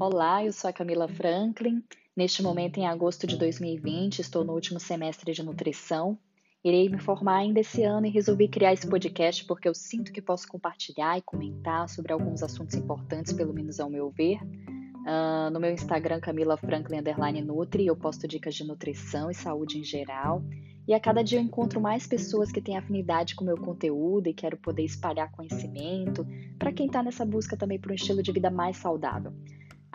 [0.00, 1.82] Olá, eu sou a Camila Franklin.
[2.16, 6.16] Neste momento, em agosto de 2020, estou no último semestre de nutrição.
[6.62, 10.22] Irei me formar ainda esse ano e resolvi criar esse podcast porque eu sinto que
[10.22, 14.38] posso compartilhar e comentar sobre alguns assuntos importantes, pelo menos ao meu ver.
[14.40, 17.00] Uh, no meu Instagram, Camila Franklin
[17.44, 20.44] Nutri, eu posto dicas de nutrição e saúde em geral.
[20.86, 24.28] E a cada dia eu encontro mais pessoas que têm afinidade com o meu conteúdo
[24.28, 26.24] e quero poder espalhar conhecimento
[26.56, 29.32] para quem está nessa busca também por um estilo de vida mais saudável.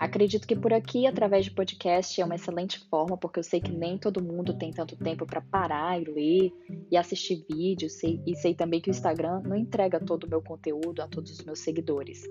[0.03, 3.71] Acredito que por aqui, através de podcast, é uma excelente forma, porque eu sei que
[3.71, 6.53] nem todo mundo tem tanto tempo para parar e ler
[6.91, 11.01] e assistir vídeos, e sei também que o Instagram não entrega todo o meu conteúdo
[11.01, 12.21] a todos os meus seguidores.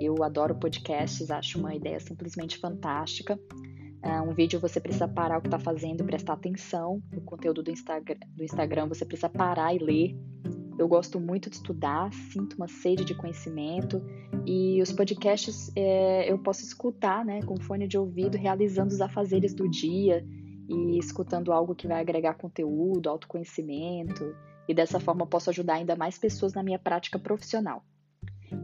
[0.00, 3.38] Eu adoro podcasts, acho uma ideia simplesmente fantástica.
[4.04, 7.00] Uh, um vídeo você precisa parar o que está fazendo e prestar atenção.
[7.12, 10.16] No conteúdo do Instagram, do Instagram você precisa parar e ler.
[10.78, 14.02] Eu gosto muito de estudar, sinto uma sede de conhecimento
[14.44, 19.54] e os podcasts é, eu posso escutar, né, com fone de ouvido, realizando os afazeres
[19.54, 20.26] do dia
[20.68, 24.34] e escutando algo que vai agregar conteúdo, autoconhecimento
[24.68, 27.84] e dessa forma posso ajudar ainda mais pessoas na minha prática profissional.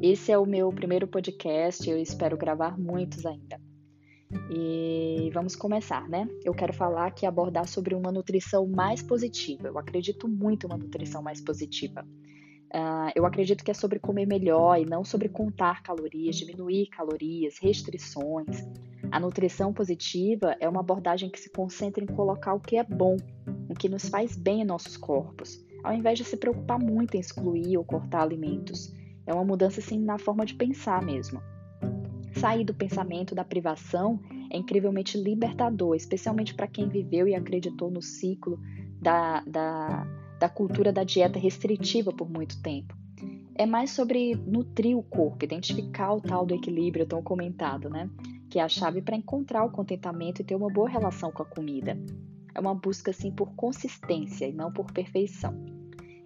[0.02, 3.69] Esse é o meu primeiro podcast, eu espero gravar muitos ainda.
[4.50, 6.28] E vamos começar, né?
[6.44, 9.68] Eu quero falar aqui abordar sobre uma nutrição mais positiva.
[9.68, 12.06] Eu acredito muito em uma nutrição mais positiva.
[12.72, 17.58] Uh, eu acredito que é sobre comer melhor e não sobre contar calorias, diminuir calorias,
[17.60, 18.64] restrições.
[19.10, 23.16] A nutrição positiva é uma abordagem que se concentra em colocar o que é bom,
[23.68, 27.20] o que nos faz bem em nossos corpos, ao invés de se preocupar muito em
[27.20, 28.94] excluir ou cortar alimentos.
[29.26, 31.42] É uma mudança assim na forma de pensar mesmo.
[32.40, 34.18] Sair do pensamento da privação
[34.50, 38.58] é incrivelmente libertador, especialmente para quem viveu e acreditou no ciclo
[38.98, 40.06] da, da,
[40.38, 42.96] da cultura da dieta restritiva por muito tempo.
[43.54, 48.08] É mais sobre nutrir o corpo, identificar o tal do equilíbrio tão comentado, né?
[48.48, 51.46] Que é a chave para encontrar o contentamento e ter uma boa relação com a
[51.46, 51.94] comida.
[52.54, 55.79] É uma busca, assim, por consistência e não por perfeição.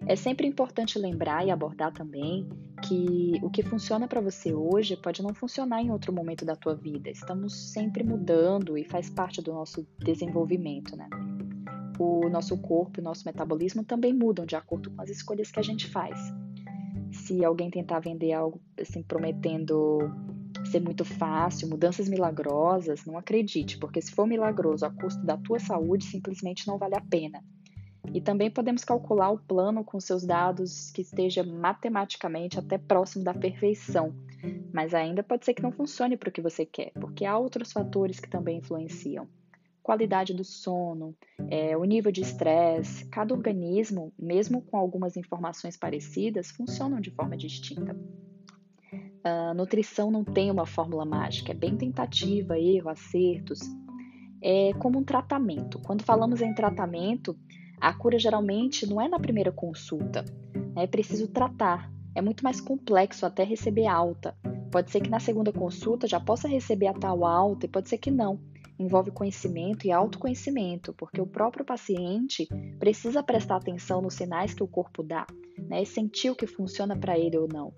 [0.07, 2.47] É sempre importante lembrar e abordar também
[2.87, 6.75] que o que funciona para você hoje pode não funcionar em outro momento da tua
[6.75, 7.09] vida.
[7.09, 11.09] Estamos sempre mudando e faz parte do nosso desenvolvimento, né?
[11.97, 15.59] O nosso corpo e o nosso metabolismo também mudam de acordo com as escolhas que
[15.59, 16.19] a gente faz.
[17.11, 19.97] Se alguém tentar vender algo assim prometendo
[20.65, 25.59] ser muito fácil, mudanças milagrosas, não acredite, porque se for milagroso a custo da tua
[25.59, 27.43] saúde, simplesmente não vale a pena.
[28.13, 33.33] E também podemos calcular o plano com seus dados que esteja matematicamente até próximo da
[33.33, 34.15] perfeição,
[34.73, 37.71] mas ainda pode ser que não funcione para o que você quer, porque há outros
[37.71, 39.27] fatores que também influenciam.
[39.83, 41.15] Qualidade do sono,
[41.47, 47.37] é, o nível de estresse, cada organismo, mesmo com algumas informações parecidas, funcionam de forma
[47.37, 47.95] distinta.
[49.23, 53.59] A nutrição não tem uma fórmula mágica, é bem tentativa, erro, acertos.
[54.41, 55.79] É como um tratamento.
[55.79, 57.35] Quando falamos em tratamento,
[57.79, 60.23] a cura geralmente não é na primeira consulta,
[60.73, 60.83] né?
[60.83, 61.91] é preciso tratar.
[62.13, 64.35] É muito mais complexo até receber alta.
[64.71, 67.97] Pode ser que na segunda consulta já possa receber a tal alta e pode ser
[67.97, 68.39] que não.
[68.77, 72.47] Envolve conhecimento e autoconhecimento, porque o próprio paciente
[72.77, 75.25] precisa prestar atenção nos sinais que o corpo dá,
[75.57, 75.81] né?
[75.81, 77.73] e sentir o que funciona para ele ou não.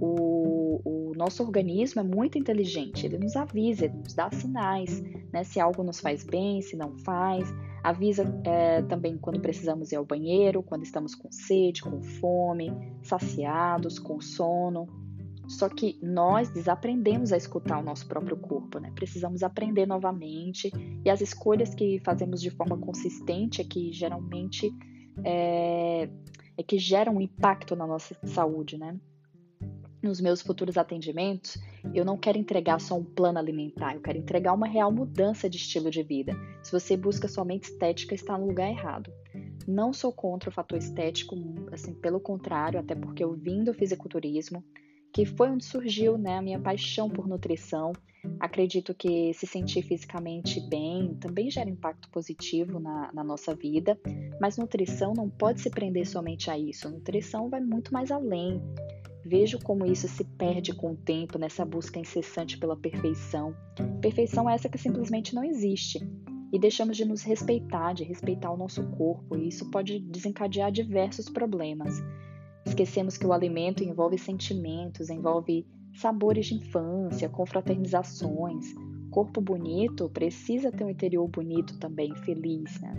[0.00, 5.44] O, o, nosso organismo é muito inteligente, ele nos avisa, ele nos dá sinais, né?
[5.44, 7.46] se algo nos faz bem, se não faz.
[7.82, 12.72] Avisa é, também quando precisamos ir ao banheiro, quando estamos com sede, com fome,
[13.02, 14.86] saciados, com sono.
[15.46, 18.92] Só que nós desaprendemos a escutar o nosso próprio corpo, né?
[18.94, 20.70] Precisamos aprender novamente
[21.04, 24.72] e as escolhas que fazemos de forma consistente é que geralmente
[25.24, 26.08] é,
[26.56, 28.96] é que geram um impacto na nossa saúde, né?
[30.02, 31.58] Nos meus futuros atendimentos,
[31.94, 35.56] eu não quero entregar só um plano alimentar, eu quero entregar uma real mudança de
[35.56, 36.34] estilo de vida.
[36.62, 39.12] Se você busca somente estética, está no lugar errado.
[39.66, 41.36] Não sou contra o fator estético,
[41.72, 44.64] assim, pelo contrário, até porque eu vim do fisiculturismo,
[45.12, 47.92] que foi onde surgiu né, a minha paixão por nutrição.
[48.38, 53.98] Acredito que se sentir fisicamente bem também gera impacto positivo na, na nossa vida,
[54.40, 56.90] mas nutrição não pode se prender somente a isso.
[56.90, 58.60] nutrição vai muito mais além.
[59.24, 63.54] Vejo como isso se perde com o tempo nessa busca incessante pela perfeição.
[64.00, 66.00] Perfeição é essa que simplesmente não existe.
[66.52, 71.28] E deixamos de nos respeitar, de respeitar o nosso corpo, e isso pode desencadear diversos
[71.28, 72.02] problemas.
[72.66, 78.74] Esquecemos que o alimento envolve sentimentos, envolve sabores de infância, confraternizações.
[79.10, 82.94] Corpo bonito precisa ter um interior bonito também, feliz, né?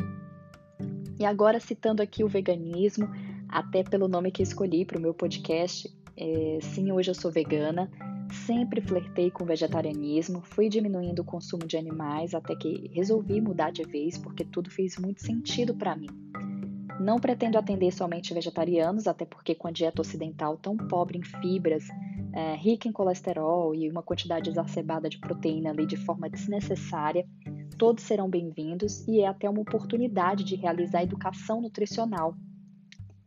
[1.19, 3.07] E agora citando aqui o veganismo,
[3.47, 5.88] até pelo nome que escolhi para o meu podcast,
[6.21, 7.89] é, sim, hoje eu sou vegana.
[8.45, 13.83] Sempre flertei com vegetarianismo, fui diminuindo o consumo de animais até que resolvi mudar de
[13.83, 16.07] vez porque tudo fez muito sentido para mim.
[17.00, 21.88] Não pretendo atender somente vegetarianos, até porque com a dieta ocidental tão pobre em fibras,
[22.31, 27.27] é, rica em colesterol e uma quantidade exacerbada de proteína ali de forma desnecessária,
[27.77, 32.35] todos serão bem-vindos e é até uma oportunidade de realizar educação nutricional.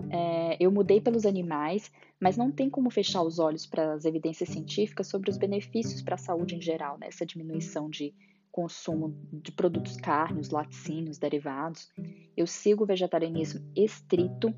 [0.09, 1.91] É, eu mudei pelos animais,
[2.21, 6.15] mas não tem como fechar os olhos para as evidências científicas sobre os benefícios para
[6.15, 7.09] a saúde em geral, né?
[7.09, 8.15] essa diminuição de
[8.55, 11.89] consumo de produtos carnes, laticínios, derivados.
[12.37, 14.55] Eu sigo o vegetarianismo estrito,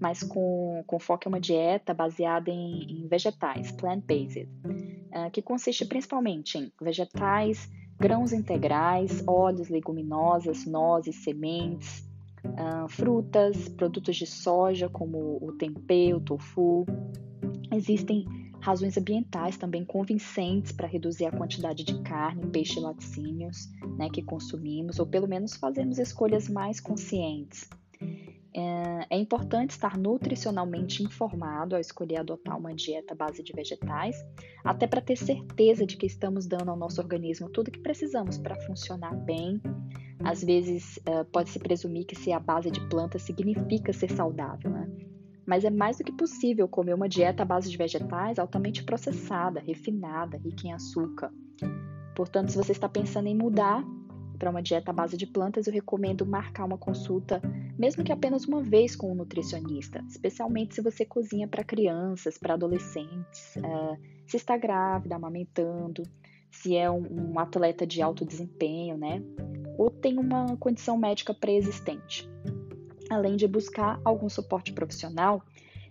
[0.00, 5.86] mas com, com foco em uma dieta baseada em, em vegetais, plant-based, uh, que consiste
[5.86, 12.05] principalmente em vegetais, grãos integrais, óleos, leguminosas, nozes, sementes,
[12.46, 16.86] uh, frutas, produtos de soja como o tempê, o tofu.
[17.72, 18.24] Existem
[18.60, 24.22] razões ambientais também convincentes para reduzir a quantidade de carne, peixe e laticínios né, que
[24.22, 27.68] consumimos, ou pelo menos fazemos escolhas mais conscientes.
[28.52, 34.16] É, é importante estar nutricionalmente informado ao escolher adotar uma dieta à base de vegetais,
[34.64, 38.56] até para ter certeza de que estamos dando ao nosso organismo tudo que precisamos para
[38.62, 39.60] funcionar bem
[40.24, 44.88] às vezes uh, pode-se presumir que ser a base de plantas significa ser saudável, né?
[45.46, 49.60] Mas é mais do que possível comer uma dieta à base de vegetais altamente processada,
[49.60, 51.32] refinada, rica em açúcar.
[52.16, 53.84] Portanto, se você está pensando em mudar
[54.38, 57.40] para uma dieta à base de plantas, eu recomendo marcar uma consulta,
[57.78, 62.54] mesmo que apenas uma vez com um nutricionista, especialmente se você cozinha para crianças, para
[62.54, 63.96] adolescentes, uh,
[64.26, 66.02] se está grávida, amamentando,
[66.50, 69.22] se é um atleta de alto desempenho, né?
[69.76, 72.28] Ou tem uma condição médica pré-existente.
[73.08, 75.42] Além de buscar algum suporte profissional,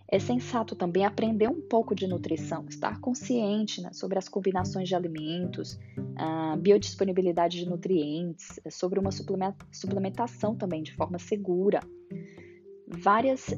[0.08, 4.94] é sensato também aprender um pouco de nutrição, estar consciente né, sobre as combinações de
[4.94, 5.78] alimentos,
[6.16, 11.80] a biodisponibilidade de nutrientes, sobre uma suplementação também de forma segura.
[12.86, 13.54] Várias uh,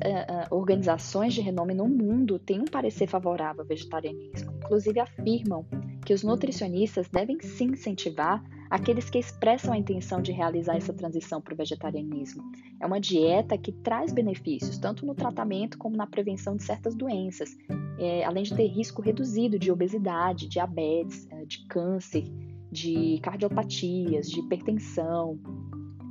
[0.50, 5.66] organizações de renome no mundo têm um parecer favorável ao vegetarianismo, inclusive afirmam
[6.04, 11.40] que os nutricionistas devem sim incentivar aqueles que expressam a intenção de realizar essa transição
[11.40, 12.42] para o vegetarianismo.
[12.80, 17.56] É uma dieta que traz benefícios, tanto no tratamento como na prevenção de certas doenças,
[17.98, 22.24] é, além de ter risco reduzido de obesidade, diabetes, é, de câncer,
[22.70, 25.38] de cardiopatias, de hipertensão.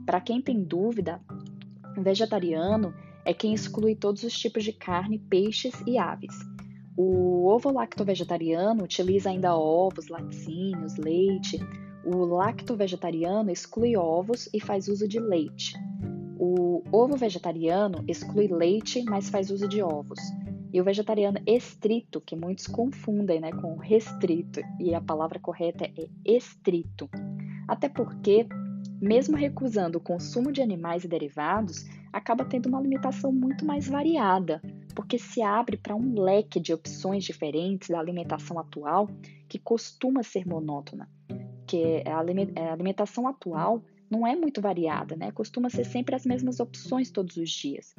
[0.06, 1.22] Para quem tem dúvida,
[1.98, 2.94] vegetariano
[3.26, 6.36] é quem exclui todos os tipos de carne, peixes e aves.
[6.96, 11.60] O ovo lacto vegetariano utiliza ainda ovos, laticínios, leite,
[12.08, 15.74] o lacto-vegetariano exclui ovos e faz uso de leite.
[16.40, 20.20] O ovo vegetariano exclui leite, mas faz uso de ovos.
[20.72, 26.08] E o vegetariano estrito, que muitos confundem né, com restrito, e a palavra correta é
[26.24, 27.10] estrito.
[27.68, 28.48] Até porque,
[29.02, 31.84] mesmo recusando o consumo de animais e derivados,
[32.14, 34.62] acaba tendo uma alimentação muito mais variada,
[34.96, 39.10] porque se abre para um leque de opções diferentes da alimentação atual
[39.50, 41.10] que costuma ser monótona
[41.68, 42.20] porque a
[42.72, 45.34] alimentação atual não é muito variada, né?
[45.34, 47.94] Costuma ser sempre as mesmas opções todos os dias.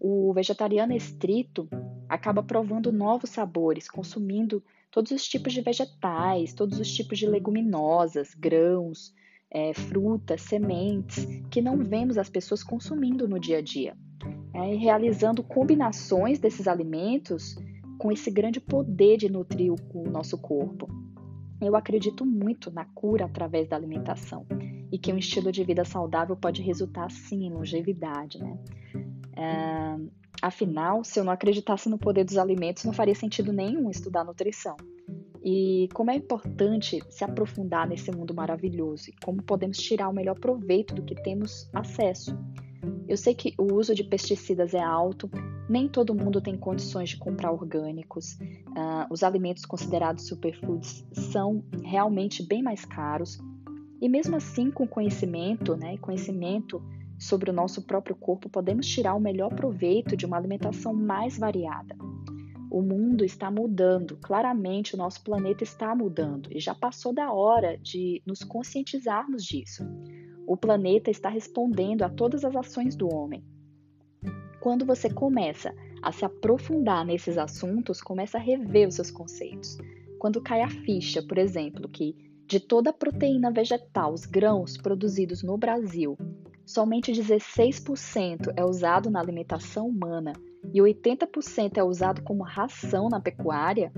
[0.00, 1.68] O vegetariano estrito
[2.08, 8.34] acaba provando novos sabores, consumindo todos os tipos de vegetais, todos os tipos de leguminosas,
[8.34, 9.14] grãos,
[9.48, 13.96] é, frutas, sementes, que não vemos as pessoas consumindo no dia a dia.
[14.52, 17.54] É, realizando combinações desses alimentos
[17.98, 20.88] com esse grande poder de nutrir o, o nosso corpo.
[21.66, 24.44] Eu acredito muito na cura através da alimentação
[24.90, 28.58] e que um estilo de vida saudável pode resultar sim em longevidade, né?
[29.36, 29.96] É,
[30.42, 34.76] afinal, se eu não acreditasse no poder dos alimentos, não faria sentido nenhum estudar nutrição.
[35.44, 40.38] E como é importante se aprofundar nesse mundo maravilhoso e como podemos tirar o melhor
[40.38, 42.36] proveito do que temos acesso.
[43.06, 45.30] Eu sei que o uso de pesticidas é alto,
[45.68, 48.34] nem todo mundo tem condições de comprar orgânicos.
[48.40, 53.38] Uh, os alimentos considerados superfoods são realmente bem mais caros.
[54.00, 56.82] E mesmo assim, com conhecimento, né, conhecimento
[57.18, 61.96] sobre o nosso próprio corpo, podemos tirar o melhor proveito de uma alimentação mais variada.
[62.68, 67.76] O mundo está mudando, claramente o nosso planeta está mudando e já passou da hora
[67.76, 69.84] de nos conscientizarmos disso.
[70.46, 73.44] O planeta está respondendo a todas as ações do homem.
[74.60, 79.76] Quando você começa a se aprofundar nesses assuntos, começa a rever os seus conceitos.
[80.18, 82.14] Quando cai a ficha, por exemplo, que
[82.46, 86.16] de toda a proteína vegetal, os grãos produzidos no Brasil,
[86.66, 90.32] somente 16% é usado na alimentação humana
[90.72, 93.92] e 80% é usado como ração na pecuária,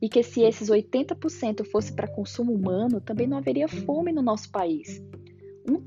[0.00, 4.50] e que se esses 80% fosse para consumo humano, também não haveria fome no nosso
[4.50, 5.02] país.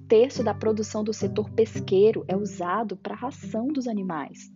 [0.10, 4.52] Terço da produção do setor pesqueiro é usado para a ração dos animais.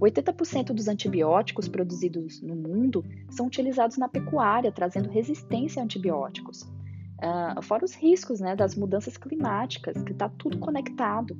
[0.00, 6.62] 80% dos antibióticos produzidos no mundo são utilizados na pecuária, trazendo resistência a antibióticos.
[6.62, 11.36] Uh, fora os riscos né, das mudanças climáticas, que está tudo conectado.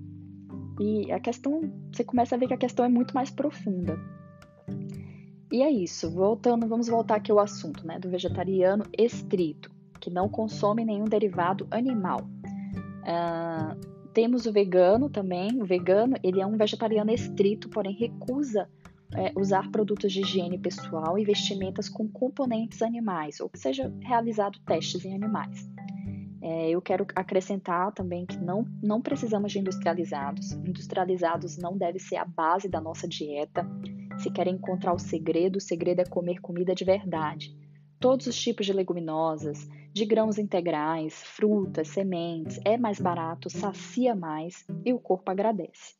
[0.78, 3.98] E a questão, você começa a ver que a questão é muito mais profunda.
[5.50, 10.28] E é isso, voltando, vamos voltar aqui ao assunto né, do vegetariano estrito, que não
[10.28, 12.35] consome nenhum derivado animal.
[13.06, 15.62] Uh, temos o vegano também.
[15.62, 18.68] O vegano ele é um vegetariano estrito, porém recusa
[19.14, 24.58] é, usar produtos de higiene pessoal e vestimentas com componentes animais, ou que seja realizado
[24.60, 25.68] testes em animais.
[26.42, 30.52] É, eu quero acrescentar também que não, não precisamos de industrializados.
[30.52, 33.68] Industrializados não deve ser a base da nossa dieta.
[34.18, 37.54] Se querem encontrar o segredo, o segredo é comer comida de verdade.
[37.98, 44.66] Todos os tipos de leguminosas, de grãos integrais, frutas, sementes, é mais barato, sacia mais
[44.84, 45.94] e o corpo agradece.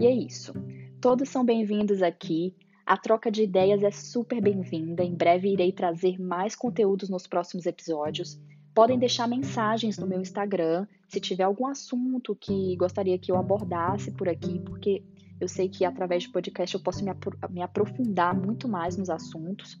[0.00, 0.52] E é isso.
[1.00, 2.56] Todos são bem-vindos aqui.
[2.84, 5.04] A troca de ideias é super bem-vinda.
[5.04, 8.40] Em breve irei trazer mais conteúdos nos próximos episódios.
[8.74, 14.10] Podem deixar mensagens no meu Instagram se tiver algum assunto que gostaria que eu abordasse
[14.10, 15.04] por aqui, porque
[15.40, 19.08] eu sei que através de podcast eu posso me, apro me aprofundar muito mais nos
[19.08, 19.80] assuntos.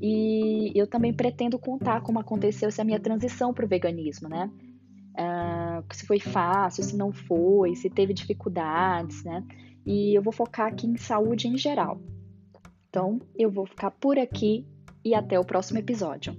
[0.00, 4.50] E eu também pretendo contar como aconteceu essa minha transição para o veganismo, né?
[5.18, 9.42] Uh, se foi fácil, se não foi, se teve dificuldades, né?
[9.86, 12.00] E eu vou focar aqui em saúde em geral.
[12.88, 14.66] Então, eu vou ficar por aqui
[15.04, 16.36] e até o próximo episódio.